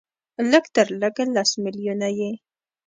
لږ 0.51 0.65
تر 0.75 0.87
لږه 1.01 1.25
لس 1.35 1.51
ملیونه 1.63 2.07
یې 2.17 2.31